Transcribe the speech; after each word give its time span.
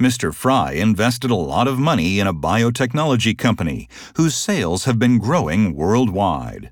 Mr. 0.00 0.34
Fry 0.34 0.72
invested 0.72 1.30
a 1.30 1.34
lot 1.34 1.66
of 1.66 1.78
money 1.78 2.18
in 2.18 2.26
a 2.26 2.34
biotechnology 2.34 3.36
company 3.36 3.88
whose 4.16 4.36
sales 4.36 4.84
have 4.84 4.98
been 4.98 5.16
growing 5.16 5.74
worldwide. 5.74 6.70